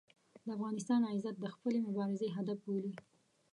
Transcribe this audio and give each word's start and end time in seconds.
د 0.45 0.47
افغانستان 0.57 1.01
عزت 1.11 1.35
د 1.39 1.45
خپلې 1.55 1.79
مبارزې 1.87 2.27
هدف 2.35 2.57
بولي. 2.65 2.93